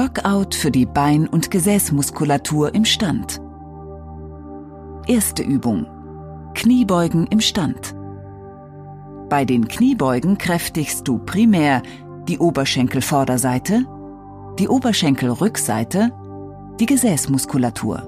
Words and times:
Workout 0.00 0.54
für 0.54 0.70
die 0.70 0.86
Bein- 0.86 1.28
und 1.28 1.50
Gesäßmuskulatur 1.50 2.74
im 2.74 2.86
Stand. 2.86 3.38
Erste 5.06 5.42
Übung. 5.42 5.84
Kniebeugen 6.54 7.26
im 7.26 7.42
Stand. 7.42 7.94
Bei 9.28 9.44
den 9.44 9.68
Kniebeugen 9.68 10.38
kräftigst 10.38 11.06
du 11.06 11.18
primär 11.18 11.82
die 12.26 12.38
Oberschenkelvorderseite, 12.38 13.84
die 14.58 14.68
Oberschenkelrückseite, 14.68 16.10
die 16.80 16.86
Gesäßmuskulatur. 16.86 17.98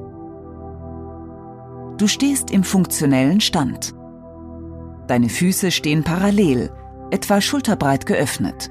Du 1.98 2.06
stehst 2.06 2.50
im 2.50 2.64
funktionellen 2.64 3.42
Stand. 3.42 3.92
Deine 5.08 5.28
Füße 5.28 5.70
stehen 5.70 6.04
parallel, 6.04 6.70
etwa 7.10 7.42
schulterbreit 7.42 8.06
geöffnet. 8.06 8.70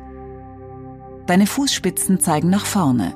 Deine 1.32 1.48
Fußspitzen 1.48 2.20
zeigen 2.20 2.50
nach 2.50 2.66
vorne. 2.66 3.14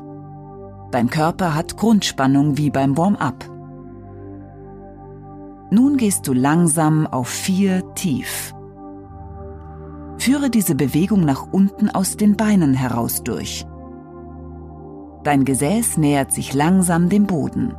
Dein 0.91 1.09
Körper 1.09 1.53
hat 1.53 1.75
Grundspannung 1.75 2.57
wie 2.57 2.69
beim 2.69 2.95
Warm-up. 2.95 3.43
Nun 5.69 5.97
gehst 5.97 6.25
du 6.25 6.31
langsam 6.31 7.07
auf 7.07 7.27
vier 7.27 7.83
tief. 7.95 8.53
Führe 10.17 10.49
diese 10.49 10.75
Bewegung 10.75 11.25
nach 11.25 11.45
unten 11.51 11.89
aus 11.89 12.15
den 12.15 12.37
Beinen 12.37 12.73
heraus 12.73 13.21
durch. 13.21 13.65
Dein 15.25 15.43
Gesäß 15.43 15.97
nähert 15.97 16.31
sich 16.31 16.53
langsam 16.53 17.09
dem 17.09 17.27
Boden. 17.27 17.75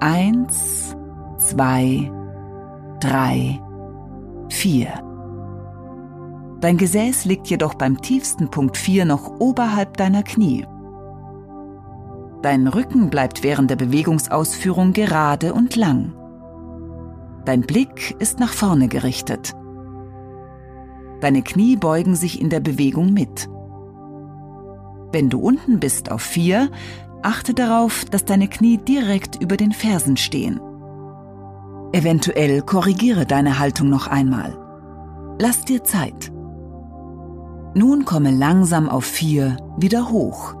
Eins, 0.00 0.96
zwei, 1.36 2.10
drei, 2.98 3.60
vier. 4.48 5.13
Dein 6.64 6.78
Gesäß 6.78 7.26
liegt 7.26 7.48
jedoch 7.48 7.74
beim 7.74 8.00
tiefsten 8.00 8.50
Punkt 8.50 8.78
4 8.78 9.04
noch 9.04 9.38
oberhalb 9.38 9.98
deiner 9.98 10.22
Knie. 10.22 10.66
Dein 12.40 12.66
Rücken 12.66 13.10
bleibt 13.10 13.42
während 13.42 13.68
der 13.68 13.76
Bewegungsausführung 13.76 14.94
gerade 14.94 15.52
und 15.52 15.76
lang. 15.76 16.14
Dein 17.44 17.60
Blick 17.60 18.16
ist 18.18 18.40
nach 18.40 18.54
vorne 18.54 18.88
gerichtet. 18.88 19.52
Deine 21.20 21.42
Knie 21.42 21.76
beugen 21.76 22.16
sich 22.16 22.40
in 22.40 22.48
der 22.48 22.60
Bewegung 22.60 23.12
mit. 23.12 23.46
Wenn 25.12 25.28
du 25.28 25.40
unten 25.40 25.80
bist 25.80 26.10
auf 26.10 26.22
4, 26.22 26.70
achte 27.20 27.52
darauf, 27.52 28.06
dass 28.06 28.24
deine 28.24 28.48
Knie 28.48 28.78
direkt 28.78 29.36
über 29.36 29.58
den 29.58 29.72
Fersen 29.72 30.16
stehen. 30.16 30.58
Eventuell 31.92 32.62
korrigiere 32.62 33.26
deine 33.26 33.58
Haltung 33.58 33.90
noch 33.90 34.06
einmal. 34.06 34.56
Lass 35.38 35.60
dir 35.66 35.84
Zeit. 35.84 36.32
Nun 37.74 38.04
komme 38.04 38.30
langsam 38.30 38.88
auf 38.88 39.04
4 39.04 39.56
wieder 39.76 40.10
hoch. 40.10 40.54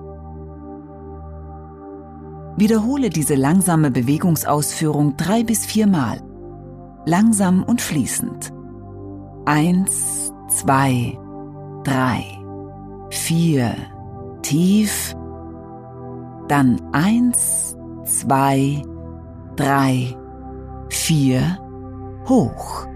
Wiederhole 2.56 3.10
diese 3.10 3.34
langsame 3.34 3.90
Bewegungsausführung 3.90 5.16
drei 5.16 5.42
bis 5.42 5.64
viermal. 5.64 6.20
Langsam 7.04 7.62
und 7.62 7.80
fließend. 7.80 8.52
Eins, 9.44 10.32
zwei, 10.48 11.18
drei, 11.82 12.24
vier, 13.10 13.74
tief. 14.42 15.14
Dann 16.48 16.80
eins, 16.92 17.76
zwei, 18.04 18.82
drei, 19.56 20.16
vier, 20.88 21.58
hoch. 22.28 22.86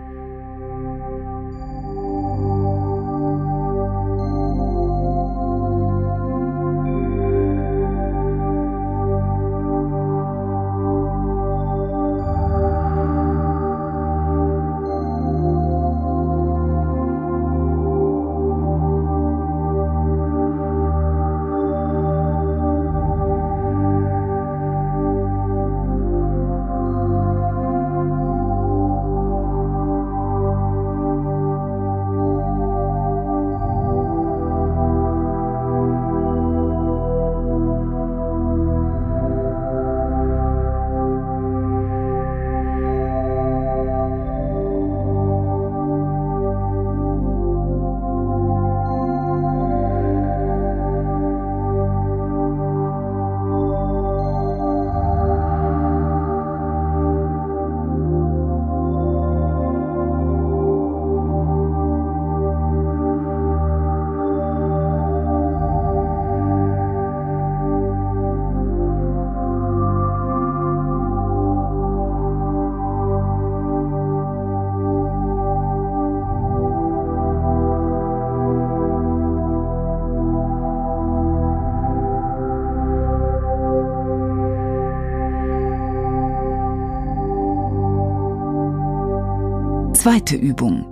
Zweite 89.98 90.36
Übung. 90.36 90.86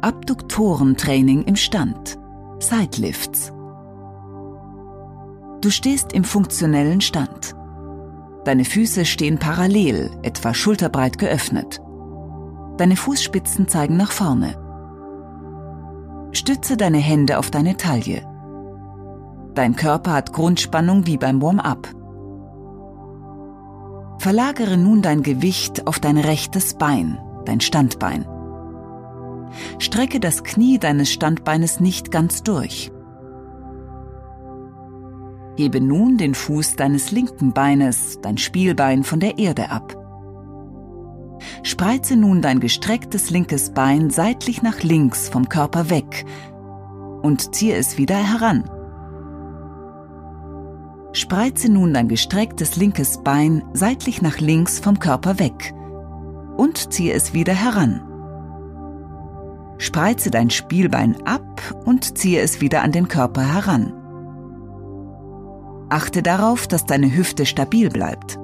Abduktorentraining 0.00 1.42
im 1.46 1.56
Stand. 1.56 2.16
Sidelifts. 2.60 3.52
Du 5.60 5.68
stehst 5.68 6.12
im 6.12 6.22
funktionellen 6.22 7.00
Stand. 7.00 7.56
Deine 8.44 8.64
Füße 8.64 9.04
stehen 9.04 9.40
parallel, 9.40 10.12
etwa 10.22 10.54
schulterbreit 10.54 11.18
geöffnet. 11.18 11.80
Deine 12.76 12.94
Fußspitzen 12.94 13.66
zeigen 13.66 13.96
nach 13.96 14.12
vorne. 14.12 14.54
Stütze 16.30 16.76
deine 16.76 16.98
Hände 16.98 17.36
auf 17.36 17.50
deine 17.50 17.76
Taille. 17.76 18.22
Dein 19.54 19.74
Körper 19.74 20.12
hat 20.12 20.32
Grundspannung 20.32 21.04
wie 21.08 21.16
beim 21.16 21.42
Warm-up. 21.42 21.88
Verlagere 24.20 24.76
nun 24.76 25.02
dein 25.02 25.24
Gewicht 25.24 25.88
auf 25.88 25.98
dein 25.98 26.16
rechtes 26.16 26.74
Bein, 26.74 27.18
dein 27.44 27.60
Standbein. 27.60 28.26
Strecke 29.78 30.20
das 30.20 30.44
Knie 30.44 30.78
deines 30.78 31.12
Standbeines 31.12 31.80
nicht 31.80 32.10
ganz 32.10 32.42
durch. 32.42 32.90
Hebe 35.56 35.80
nun 35.80 36.18
den 36.18 36.34
Fuß 36.34 36.76
deines 36.76 37.12
linken 37.12 37.52
Beines, 37.52 38.18
dein 38.20 38.38
Spielbein, 38.38 39.04
von 39.04 39.20
der 39.20 39.38
Erde 39.38 39.70
ab. 39.70 39.96
Spreize 41.62 42.16
nun 42.16 42.42
dein 42.42 42.60
gestrecktes 42.60 43.30
linkes 43.30 43.70
Bein 43.70 44.10
seitlich 44.10 44.62
nach 44.62 44.82
links 44.82 45.28
vom 45.28 45.48
Körper 45.48 45.90
weg 45.90 46.24
und 47.22 47.54
ziehe 47.54 47.76
es 47.76 47.98
wieder 47.98 48.16
heran. 48.16 48.68
Spreize 51.12 51.70
nun 51.70 51.94
dein 51.94 52.08
gestrecktes 52.08 52.76
linkes 52.76 53.22
Bein 53.22 53.62
seitlich 53.72 54.20
nach 54.20 54.40
links 54.40 54.80
vom 54.80 54.98
Körper 54.98 55.38
weg 55.38 55.74
und 56.56 56.92
ziehe 56.92 57.12
es 57.12 57.34
wieder 57.34 57.54
heran. 57.54 58.00
Spreize 59.78 60.30
dein 60.30 60.50
Spielbein 60.50 61.16
ab 61.26 61.62
und 61.84 62.16
ziehe 62.16 62.40
es 62.40 62.60
wieder 62.60 62.82
an 62.82 62.92
den 62.92 63.08
Körper 63.08 63.42
heran. 63.42 63.92
Achte 65.90 66.22
darauf, 66.22 66.66
dass 66.66 66.86
deine 66.86 67.14
Hüfte 67.14 67.46
stabil 67.46 67.90
bleibt. 67.90 68.38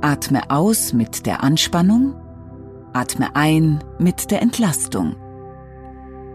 Atme 0.00 0.50
aus 0.50 0.92
mit 0.92 1.26
der 1.26 1.42
Anspannung, 1.42 2.14
atme 2.92 3.34
ein 3.34 3.82
mit 3.98 4.30
der 4.30 4.42
Entlastung. 4.42 5.16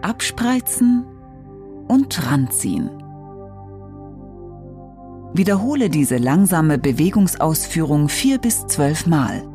Abspreizen 0.01 1.05
und 1.87 2.29
ranziehen. 2.29 3.02
Wiederhole 5.33 5.89
diese 5.89 6.17
langsame 6.17 6.77
Bewegungsausführung 6.77 8.07
vier 8.07 8.37
bis 8.37 8.67
zwölf 8.67 9.07
Mal. 9.07 9.52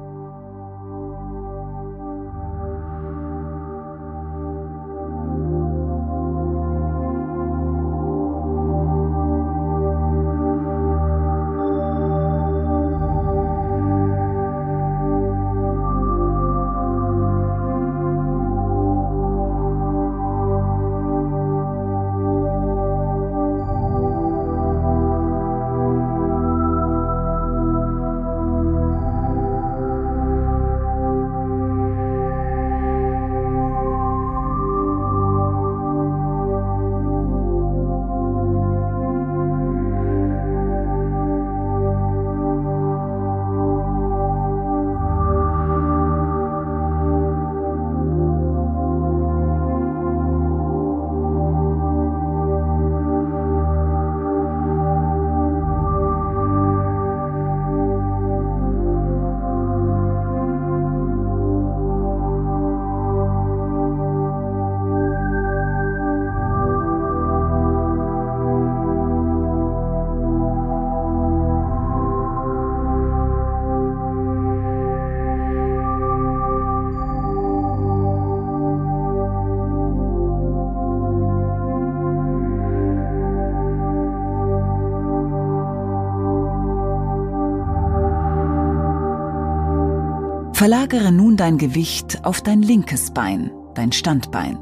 Verlagere 90.59 91.13
nun 91.13 91.37
dein 91.37 91.57
Gewicht 91.57 92.25
auf 92.25 92.41
dein 92.41 92.63
linkes 92.63 93.13
Bein, 93.13 93.53
dein 93.75 93.93
Standbein. 93.93 94.59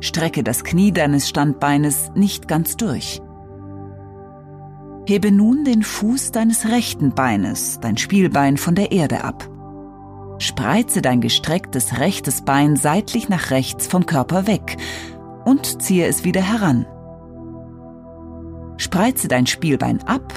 Strecke 0.00 0.42
das 0.42 0.64
Knie 0.64 0.92
deines 0.92 1.28
Standbeines 1.28 2.10
nicht 2.14 2.48
ganz 2.48 2.78
durch. 2.78 3.20
Hebe 5.04 5.30
nun 5.30 5.64
den 5.64 5.82
Fuß 5.82 6.32
deines 6.32 6.70
rechten 6.70 7.14
Beines, 7.14 7.80
dein 7.82 7.98
Spielbein, 7.98 8.56
von 8.56 8.74
der 8.74 8.92
Erde 8.92 9.24
ab. 9.24 9.46
Spreize 10.38 11.02
dein 11.02 11.20
gestrecktes 11.20 11.98
rechtes 11.98 12.40
Bein 12.40 12.74
seitlich 12.74 13.28
nach 13.28 13.50
rechts 13.50 13.86
vom 13.86 14.06
Körper 14.06 14.46
weg 14.46 14.78
und 15.44 15.82
ziehe 15.82 16.06
es 16.06 16.24
wieder 16.24 16.40
heran. 16.40 16.86
Spreize 18.78 19.28
dein 19.28 19.46
Spielbein 19.46 20.02
ab 20.04 20.32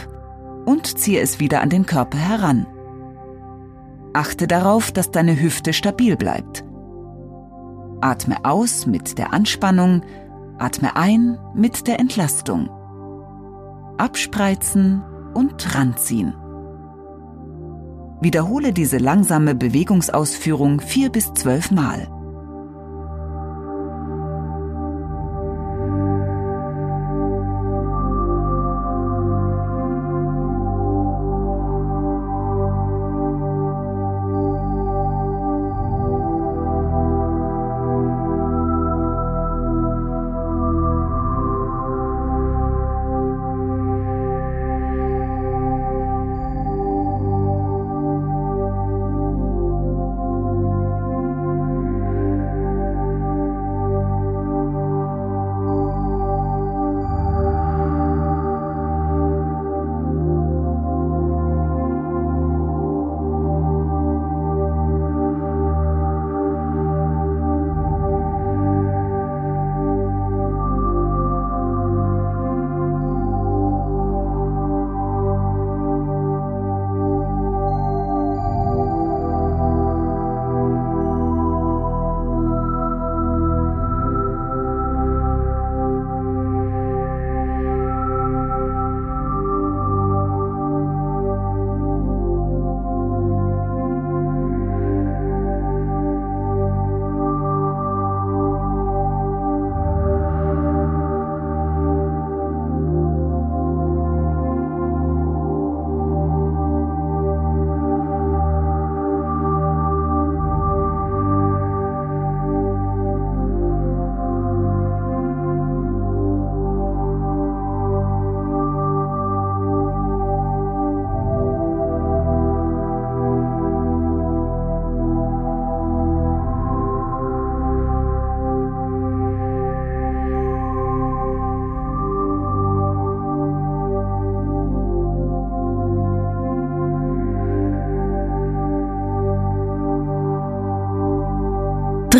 und 0.65 0.99
ziehe 0.99 1.21
es 1.21 1.39
wieder 1.39 1.61
an 1.61 1.69
den 1.69 1.85
Körper 1.85 2.17
heran. 2.17 2.67
Achte 4.17 4.47
darauf, 4.47 4.91
dass 4.91 5.11
deine 5.11 5.39
Hüfte 5.39 5.73
stabil 5.73 6.17
bleibt. 6.17 6.65
Atme 8.01 8.43
aus 8.45 8.87
mit 8.87 9.19
der 9.19 9.31
Anspannung, 9.31 10.01
atme 10.57 10.95
ein 10.95 11.37
mit 11.53 11.85
der 11.85 11.99
Entlastung. 11.99 12.67
Abspreizen 13.99 15.03
und 15.35 15.75
ranziehen. 15.75 16.33
Wiederhole 18.19 18.73
diese 18.73 18.97
langsame 18.97 19.53
Bewegungsausführung 19.53 20.81
vier 20.81 21.11
bis 21.11 21.31
zwölf 21.35 21.69
Mal. 21.69 22.07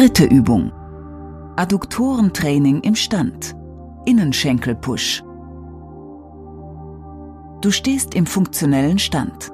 Dritte 0.07 0.33
Übung. 0.33 0.71
Adduktorentraining 1.57 2.79
im 2.79 2.95
Stand. 2.95 3.57
Innenschenkelpush. 4.05 5.21
Du 7.59 7.71
stehst 7.71 8.15
im 8.15 8.25
funktionellen 8.25 8.99
Stand. 8.99 9.51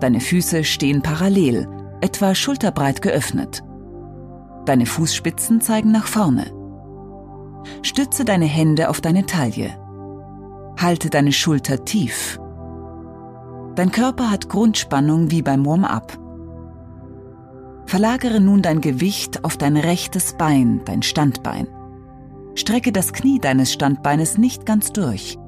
Deine 0.00 0.20
Füße 0.20 0.64
stehen 0.64 1.02
parallel, 1.02 1.68
etwa 2.00 2.34
schulterbreit 2.34 3.02
geöffnet. 3.02 3.62
Deine 4.64 4.86
Fußspitzen 4.86 5.60
zeigen 5.60 5.92
nach 5.92 6.06
vorne. 6.06 6.46
Stütze 7.82 8.24
deine 8.24 8.46
Hände 8.46 8.88
auf 8.88 9.02
deine 9.02 9.26
Taille. 9.26 9.78
Halte 10.80 11.10
deine 11.10 11.32
Schulter 11.32 11.84
tief. 11.84 12.40
Dein 13.74 13.92
Körper 13.92 14.30
hat 14.30 14.48
Grundspannung 14.48 15.30
wie 15.30 15.42
beim 15.42 15.66
Warm-up. 15.66 16.21
Verlagere 17.92 18.40
nun 18.40 18.62
dein 18.62 18.80
Gewicht 18.80 19.44
auf 19.44 19.58
dein 19.58 19.76
rechtes 19.76 20.32
Bein, 20.38 20.80
dein 20.86 21.02
Standbein. 21.02 21.68
Strecke 22.54 22.90
das 22.90 23.12
Knie 23.12 23.38
deines 23.38 23.70
Standbeines 23.70 24.38
nicht 24.38 24.64
ganz 24.64 24.94
durch. 24.94 25.38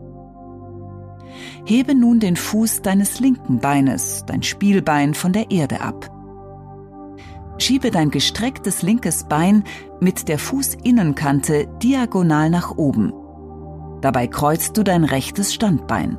Hebe 1.64 1.94
nun 1.94 2.20
den 2.20 2.36
Fuß 2.36 2.82
deines 2.82 3.18
linken 3.18 3.60
Beines, 3.60 4.24
dein 4.26 4.42
Spielbein, 4.42 5.14
von 5.14 5.32
der 5.32 5.50
Erde 5.50 5.80
ab. 5.80 6.10
Schiebe 7.56 7.90
dein 7.90 8.10
gestrecktes 8.10 8.82
linkes 8.82 9.24
Bein 9.24 9.64
mit 10.00 10.28
der 10.28 10.38
Fußinnenkante 10.38 11.66
diagonal 11.82 12.50
nach 12.50 12.76
oben. 12.76 13.14
Dabei 14.02 14.26
kreuzt 14.26 14.76
du 14.76 14.82
dein 14.82 15.04
rechtes 15.04 15.54
Standbein. 15.54 16.18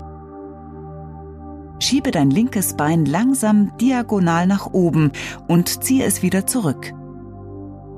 Schiebe 1.80 2.12
dein 2.12 2.30
linkes 2.30 2.76
Bein 2.76 3.06
langsam 3.06 3.76
diagonal 3.78 4.48
nach 4.48 4.68
oben 4.68 5.12
und 5.48 5.84
ziehe 5.84 6.06
es 6.06 6.22
wieder 6.22 6.48
zurück. 6.48 6.94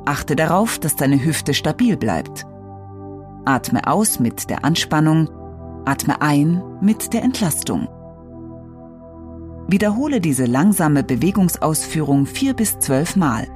Achte 0.05 0.35
darauf, 0.35 0.79
dass 0.79 0.95
deine 0.95 1.23
Hüfte 1.23 1.53
stabil 1.53 1.97
bleibt. 1.97 2.45
Atme 3.45 3.87
aus 3.87 4.19
mit 4.19 4.49
der 4.49 4.65
Anspannung, 4.65 5.29
atme 5.85 6.21
ein 6.21 6.61
mit 6.81 7.13
der 7.13 7.23
Entlastung. 7.23 7.87
Wiederhole 9.67 10.21
diese 10.21 10.45
langsame 10.45 11.03
Bewegungsausführung 11.03 12.25
vier 12.25 12.53
bis 12.53 12.79
zwölf 12.79 13.15
Mal. 13.15 13.47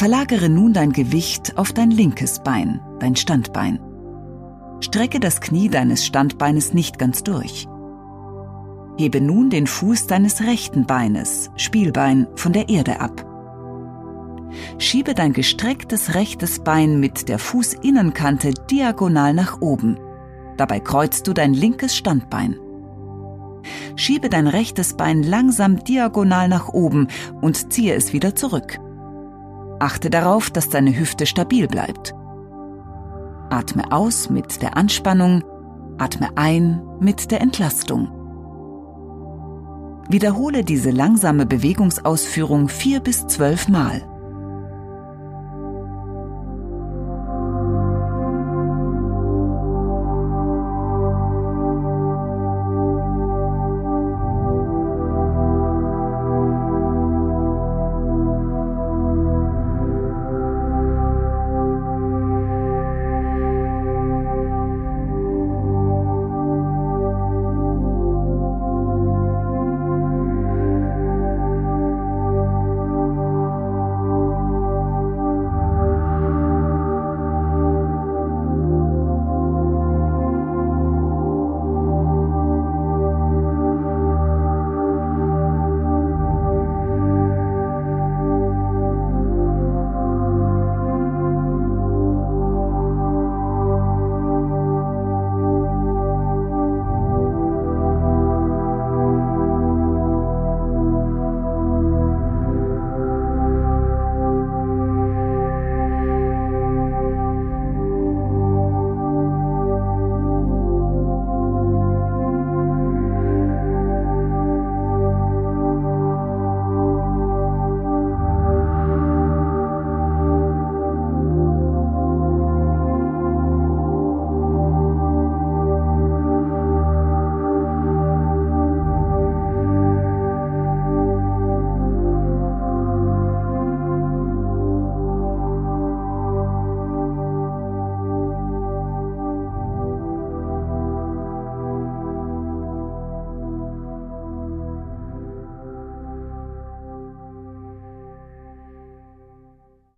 Verlagere 0.00 0.48
nun 0.48 0.72
dein 0.72 0.92
Gewicht 0.92 1.58
auf 1.58 1.74
dein 1.74 1.90
linkes 1.90 2.42
Bein, 2.42 2.80
dein 3.00 3.16
Standbein. 3.16 3.78
Strecke 4.80 5.20
das 5.20 5.42
Knie 5.42 5.68
deines 5.68 6.06
Standbeines 6.06 6.72
nicht 6.72 6.98
ganz 6.98 7.22
durch. 7.22 7.68
Hebe 8.96 9.20
nun 9.20 9.50
den 9.50 9.66
Fuß 9.66 10.06
deines 10.06 10.40
rechten 10.40 10.86
Beines, 10.86 11.50
Spielbein, 11.56 12.26
von 12.34 12.54
der 12.54 12.70
Erde 12.70 12.98
ab. 12.98 13.26
Schiebe 14.78 15.12
dein 15.12 15.34
gestrecktes 15.34 16.14
rechtes 16.14 16.60
Bein 16.60 16.98
mit 16.98 17.28
der 17.28 17.38
Fußinnenkante 17.38 18.54
diagonal 18.70 19.34
nach 19.34 19.60
oben. 19.60 19.98
Dabei 20.56 20.80
kreuzt 20.80 21.26
du 21.26 21.34
dein 21.34 21.52
linkes 21.52 21.94
Standbein. 21.94 22.56
Schiebe 23.96 24.30
dein 24.30 24.46
rechtes 24.46 24.94
Bein 24.94 25.22
langsam 25.22 25.84
diagonal 25.84 26.48
nach 26.48 26.70
oben 26.70 27.08
und 27.42 27.70
ziehe 27.70 27.92
es 27.92 28.14
wieder 28.14 28.34
zurück. 28.34 28.80
Achte 29.80 30.10
darauf, 30.10 30.50
dass 30.50 30.68
deine 30.68 30.96
Hüfte 30.96 31.26
stabil 31.26 31.66
bleibt. 31.66 32.14
Atme 33.48 33.90
aus 33.90 34.30
mit 34.30 34.62
der 34.62 34.76
Anspannung, 34.76 35.42
atme 35.98 36.28
ein 36.36 36.82
mit 37.00 37.30
der 37.30 37.40
Entlastung. 37.40 38.08
Wiederhole 40.08 40.64
diese 40.64 40.90
langsame 40.90 41.46
Bewegungsausführung 41.46 42.68
vier 42.68 43.00
bis 43.00 43.26
zwölf 43.26 43.68
Mal. 43.68 44.02